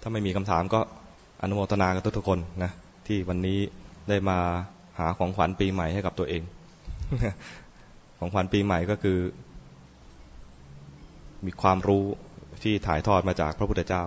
[0.00, 0.80] ถ้าไม่มีคำถามก็
[1.42, 2.70] อนุโมทนากับทุกๆคนนะ
[3.06, 3.58] ที่วันนี้
[4.08, 4.38] ได้มา
[4.98, 6.42] หาของขวัญปีใหม่ให้กับตัวเอง
[8.18, 9.18] ของขวัญปีใหม่ก็คือ
[11.46, 12.04] มีความรู้
[12.62, 14.02] ที่ถ่ายทอดมาจากพระพุทธเจ้า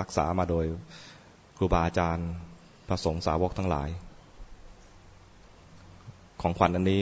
[0.00, 0.64] รักษามาโดย
[1.56, 2.30] ครูบาอาจารย์
[2.88, 3.88] พระสงฆ์สาวกทั้งหลาย
[6.42, 7.00] ของขวัญอันนี้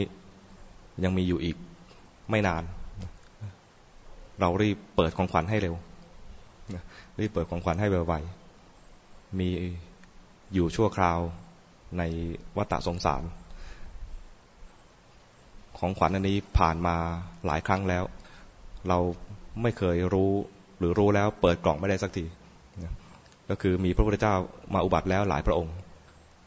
[1.04, 1.56] ยังมีอยู่อีก
[2.30, 2.62] ไม่นาน
[4.40, 5.74] เรารีบเปิดของขวัญให้เร็ว
[7.18, 9.48] รีบเปิดของขวัญให้ไวๆมี
[10.54, 11.18] อยู่ชั่วคราว
[11.98, 12.02] ใน
[12.56, 13.22] วัฏสงสาร
[15.78, 16.96] ของขวัญอันนี้ผ่านมา
[17.46, 18.04] หลายครั้งแล้ว
[18.88, 18.98] เรา
[19.62, 20.30] ไม่เคยรู้
[20.78, 22.24] หรือรู้แล้วเปิดกล่องไม่ได้สักที
[23.50, 24.34] ก็คือมีพระพุทธเจ้า
[24.74, 25.74] มาอุบัติแล้วหลายพระองค์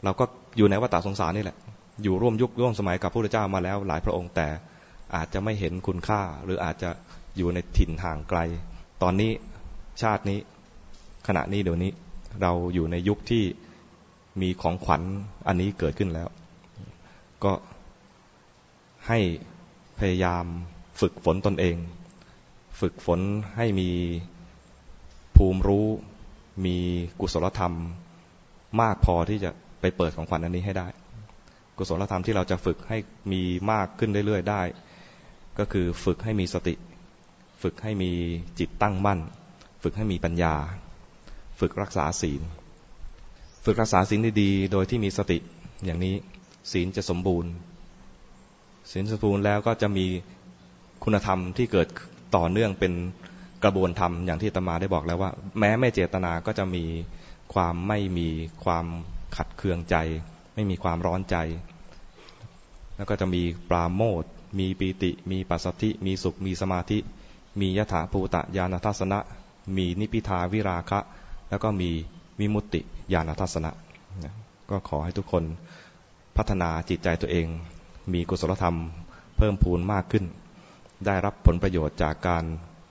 [0.04, 0.24] เราก็
[0.56, 1.56] อยู่ในวัฏสงสารนี่แหละ
[2.02, 4.48] อยู่ร่วมยุคร่วมสมัยกับพระพุทธเจ้ามาแล้วหลายพระองค์ แต่
[5.14, 6.90] อาจจะไม่เห็นคุณค่า หรืออาจจะ
[7.36, 8.38] อยู่ในถิ่นห่างไกล
[9.02, 9.30] ตอนนี้
[10.02, 10.38] ชาตินี้
[11.26, 11.92] ขณะนี้เดี๋ยวนี้
[12.42, 13.44] เราอยู่ในยุคที่
[14.40, 15.02] มีของขวัญ
[15.46, 16.28] อันนี้เกิดขึ้นแล้ว
[17.44, 17.52] ก็
[19.08, 19.18] ให้
[19.98, 20.44] พยายาม
[21.00, 21.76] ฝึกฝนตนเอง
[22.80, 23.20] ฝึกฝน
[23.56, 23.90] ให้มี
[25.36, 25.86] ภูมิรู้
[26.64, 26.76] มี
[27.20, 27.74] กุศลธรรม
[28.80, 29.50] มากพอที่จะ
[29.80, 30.88] ไปเปิดของขวัญอันนี้ให้ได้
[31.76, 32.98] กุศลธรรมที่เราจะฝึกให้
[33.32, 34.62] มีมากขึ้นเรื่อยๆได้
[35.58, 36.74] ก็คือฝึกให้มีสติ
[37.62, 38.10] ฝึกให้มี
[38.58, 39.18] จิตตั้งมั่น
[39.82, 40.54] ฝึกให้มีปัญญา
[41.60, 42.42] ฝึกรักษาศีล
[43.64, 45.38] ฝึกรักษาศีลดีๆ โดยที่มีสติ
[45.84, 46.14] อย่างนี้
[46.72, 47.50] ศีลจะสมบูรณ์
[48.92, 50.06] ศีลสมบูรณ์แล้วก็จะมี
[51.04, 51.88] คุณธรรมที่เกิด
[52.36, 52.92] ต่อเนื่องเป็น
[53.64, 56.84] กระบวนธรรมอย่างที่ตมาได้บอกแล้วว่า แม้ไม่เจตนาก็จะมี
[57.54, 58.28] ความไม่มี
[58.64, 58.86] ความ
[59.36, 59.96] ขัดเคืองใจ
[60.54, 61.36] ไม่มีความร้อนใจ
[62.96, 64.22] แล้วก็จะมีปราโมท
[64.58, 66.98] มีปีติ มีปัสสติมีสุขมีสมาธิ
[67.60, 69.18] มียถาภูตะญาณทัศนะ
[69.76, 70.98] มีนิพิทาวิราคะ
[71.50, 71.90] แล้วก็มี
[72.40, 72.80] วิมุตติ
[73.12, 73.70] ญาณทัศนะ
[74.70, 75.44] ก็ขอให้ทุกคน
[76.36, 77.46] พัฒนาจิตใจตัวเอง
[78.12, 78.76] มีกุศลธรรม
[79.36, 80.24] เพิ่มพูนมากขึ้น
[81.06, 82.44] ได้รับผลประโยชน์จากการ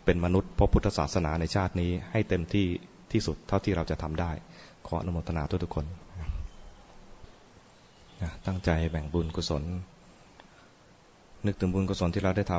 [0.05, 2.67] เป็นมนุษย์พบพุทธศาสนาในชาตินี้ให้เต็มที่
[3.11, 4.31] ที่สุดเท่าที่เราจะทำได้
[4.87, 5.85] ขออนุโมทนาทุกทุกคน
[8.47, 9.63] ตั้งใจแบ่งบุญกุศล
[11.45, 12.55] นึกถึงบุญกุศลที่เราได้ท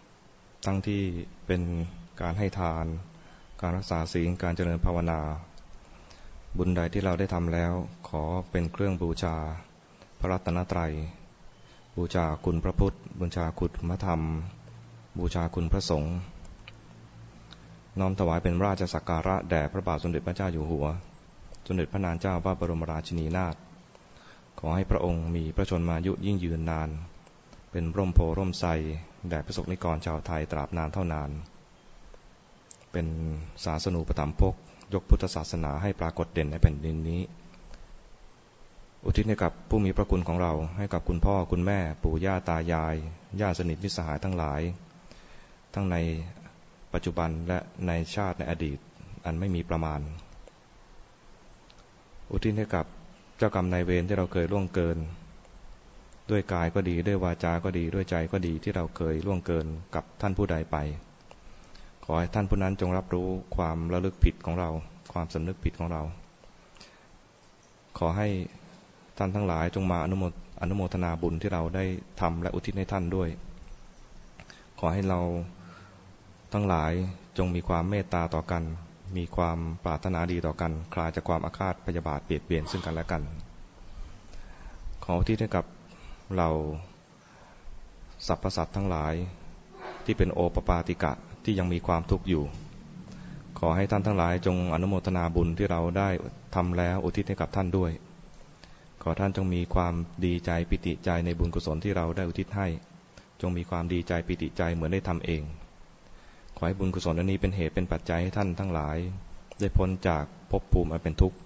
[0.00, 1.00] ำ ตั้งที่
[1.46, 1.62] เป็น
[2.20, 2.86] การให้ทาน
[3.60, 5.20] การรักษาศีลการเจริญภาวนา
[6.56, 7.72] บุญใดที่เราได้ทำแล้ว
[8.08, 9.36] ขอเป็นเครื่องบูชา
[10.20, 10.92] พระรัตนตรัย
[11.96, 14.22] บูชาคุณพระพุทธ บูชาคุณพระธรรม
[15.18, 16.16] บูชาคุณพระสงฆ์
[17.98, 20.86] น้อมถวายเป็นราชสักการะแด่พระบาทสมเด็จพระเจ้าอยู่หัว
[21.66, 23.56] สมเด็จพระนางเจ้าพระบรมราชินีนาถ
[24.58, 26.88] ขอให้พระองค์มีพระชนมายุยิ่งยืนนาน
[27.70, 28.70] เป็นร่มโพร่มไทร
[29.28, 31.30] แด่ประสบนิกรชาวไทยตราบนานเท่านาน
[32.92, 33.06] เป็น
[33.64, 34.54] ศาสนูปถัมภก
[34.94, 37.22] ยกพุทธศาสนาให้ปรากฏเด่นในแผ่นดินนี้
[39.04, 42.94] อุทิศให้กับผู้มีพระคุณของเราให้กับคุณพ่อคุณแม่ ปู่ย่าตายาย
[43.40, 44.60] ญาติสนิทมิตรสหายทั้งหลาย
[45.74, 45.96] ทั้งใน
[46.92, 48.78] ปัจจุบันและในชาติในอดีต
[49.24, 50.00] อันไม่มีประมาณ
[52.32, 52.86] อุทิศให้กับ
[53.38, 54.98] เจ้ากรรมนายเวรที่เราเคยล่วงเกิน
[56.30, 60.76] ด้วยกายก็ดีด้วยวาจาก็ดีด้วยใจก็ดีที่เราเคยล่วงเกินกับท่านผู้ใดไป
[62.04, 64.68] ขอให้ท่านผู้นั้นจงรับรู้ความระลึกผิดของเรา
[65.12, 66.02] ความสำนึกผิดของเรา
[67.98, 68.28] ขอให้
[69.18, 70.24] ท่านทั้งหลายจงมาอนุโม
[70.60, 71.84] อนุโมทนาบุญที่เราได้
[72.20, 73.28] ทำและอุทิศให้ท่านด้วย
[74.78, 75.20] ขอให้เรา
[76.52, 76.92] ทั้งหลาย
[77.38, 78.62] จงมีความเมตตาต่อกัน
[79.16, 83.22] มีความปรารถนาดีต่อกัน คลายจากความอาฆาตพยาบาทเปลียดเบียนซึ่งกันและกัน
[85.04, 85.64] ขอที่ให้กับ
[86.36, 86.48] เรา
[88.26, 89.14] สรรพสัตว์ทั้งหลาย
[90.04, 91.12] ที่เป็นโอปปาติกะ
[91.44, 92.44] ที่ยังมีความทุกข์อยู่
[93.58, 96.08] ขอให้ท่านทั้งหลายจงอนุโมทนาบุญที่เราได้
[96.54, 97.92] ทำแล้วอุทิศให้กับท่านด้วย
[99.02, 102.68] ขอท่านจงมีความดีใจปิติใจในบุญกุศลที่เราได้อุทิศให้
[103.40, 105.42] จงมีความดีใจปิติใจเหมือนได้ทำเอง
[106.56, 108.96] ขอให้บุญกุศลอันนี้เป็นเหตุเป็นปัจจัยให้ท่านทั้งหลาย
[109.60, 111.36] ได้พ้นจากภพภูมิอันเป็นทุกข์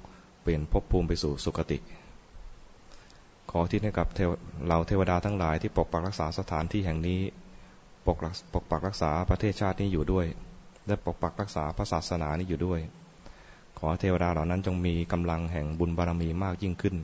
[0.43, 1.79] เปลี่ยนภพภูมิไปสู่สุคติ
[3.51, 4.09] ขอที่ให้กับ
[4.69, 7.21] เราเทวดาทั้งหลายที่ปกปักรักษาสถานที่แห่งนี้
[8.07, 8.19] ปก
[8.53, 10.27] ปกปักรักษาประเทศชาตินี้อยู่ด้วย
[10.87, 12.81] และปกปักรักษาพระศาสนานี้อยู่ด้วย
[13.79, 16.97] ขอเทวดาเหล่านั้นจงมีกำลังแห่งบุญบารมีมากยิ่งขึ้น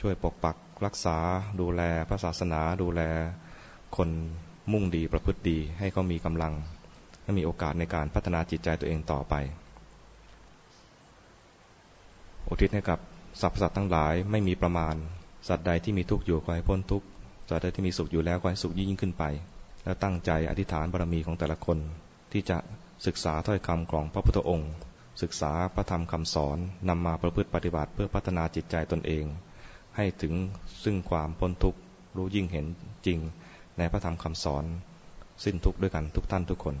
[0.00, 1.16] ช่วยปกปักรักษา
[1.60, 3.00] ดูแลพระศาสนาดูแล
[3.96, 4.08] คน
[4.72, 6.52] มุ่งดีประพฤติดีให้เขามีกำลัง
[7.22, 9.34] และมีโอกาสในการพัฒนาจิตใจตัวเองต่อไป
[12.48, 12.98] อุทิศให้กับ
[13.40, 14.94] สรรพสัตว์ทั้งหลายไม่มีประมาณ
[15.48, 17.06] สัตว์ใดที่มีทุกข์อยู่ขอให้พ้นทุกข์
[17.48, 19.24] สัตว์ใดที่มีสุขอยู่แล้วขอให้สุขยิ่งขึ้นไป
[19.84, 21.78] และตั้งใจอธิษฐานบารมีของแต่ละคน
[22.32, 22.58] ที่จะ
[23.06, 24.72] ศึกษาถ้อยคำของพระพุทธองค์
[25.22, 26.58] ศึกษาพระธรรมคำสอน
[26.88, 29.24] นำมาประพฤติปฏิบัติเพื่อพัฒนาจิตใจตนเอง
[29.96, 30.34] ให้ถึง
[30.84, 31.80] ซึ่งความพ้นทุกข์
[32.16, 32.66] รู้ยิ่งเห็น
[33.06, 33.18] จริง
[33.78, 34.64] ในพระธรรมคำสอน
[35.44, 36.76] สิ้นทุกข์ด้วยกันทุกท่านทุกคน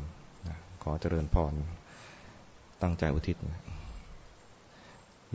[0.82, 1.54] ขอเจริญพร
[2.82, 3.36] ตั้งใจอุทิศ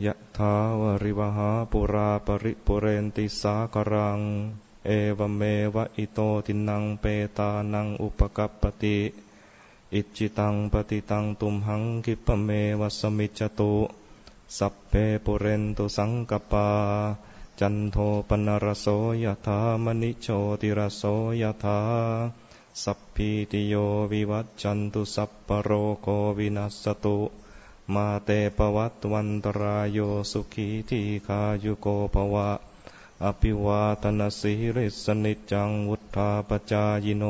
[0.04, 4.20] ยะถา วาริวะหาปูรา ปะริปูเรนติสาคะรัง
[4.86, 5.42] เอวะเม
[5.74, 7.04] วะอิโตทินนังเป
[7.38, 8.98] ตานังอุปะกัปปะติ
[9.94, 12.48] อิจฉิตังปัตถิตังตุมหัง ขิปปะเม
[12.80, 13.74] วะ สะมิชฌะตุ
[14.58, 14.92] สัพเพ
[15.24, 16.68] ปูเรนตุสังกัปปา
[17.60, 17.96] จันโท
[18.28, 18.86] ปัณณะระโส
[19.24, 20.26] ยะถา มะณิโช
[20.60, 21.02] ติระโส
[21.42, 21.80] ยะถา
[22.82, 23.74] สัพพีติโย
[24.12, 25.70] วิวัชชันตุสัพพะโร
[26.02, 26.06] โค
[26.38, 27.18] วินัสตุ
[27.94, 29.98] มาเตปวัตวันตรายโย
[30.30, 32.50] สุขีทีคายุโกภวะ
[33.24, 37.24] อภิวาตนาสิริสนิจังวุธาปจายโน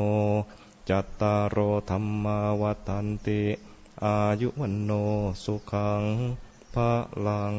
[0.89, 1.57] จัตตารโอ
[1.89, 3.41] ธรรมาวัตันติ
[4.03, 4.91] อายุวันโน
[5.43, 6.03] สุขัง
[6.73, 6.91] พระ
[7.27, 7.55] ลัง